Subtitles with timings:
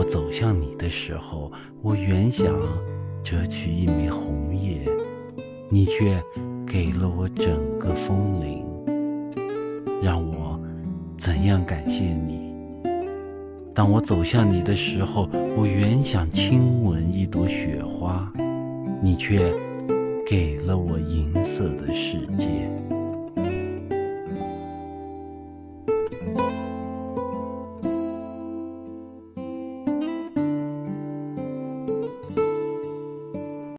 [0.00, 1.52] 我走向你的时候，
[1.82, 2.46] 我原想
[3.22, 4.82] 折取一枚红叶，
[5.68, 6.18] 你却
[6.66, 8.64] 给了我整个风铃。
[10.02, 10.58] 让我
[11.18, 12.50] 怎样感谢你？
[13.74, 18.32] 当我走向你的时候，我原想亲吻一朵雪花，
[19.02, 19.52] 你却
[20.26, 22.59] 给了我银色的世界。